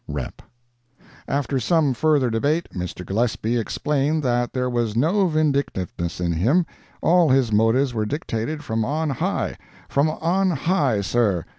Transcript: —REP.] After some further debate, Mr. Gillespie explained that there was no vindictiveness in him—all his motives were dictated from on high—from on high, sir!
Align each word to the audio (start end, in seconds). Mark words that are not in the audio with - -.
—REP.] 0.07 0.41
After 1.27 1.59
some 1.59 1.93
further 1.93 2.31
debate, 2.31 2.67
Mr. 2.73 3.05
Gillespie 3.05 3.57
explained 3.59 4.23
that 4.23 4.51
there 4.51 4.67
was 4.67 4.95
no 4.95 5.27
vindictiveness 5.27 6.19
in 6.19 6.31
him—all 6.33 7.29
his 7.29 7.51
motives 7.51 7.93
were 7.93 8.07
dictated 8.07 8.63
from 8.63 8.83
on 8.83 9.11
high—from 9.11 10.09
on 10.09 10.49
high, 10.49 11.01
sir! 11.01 11.45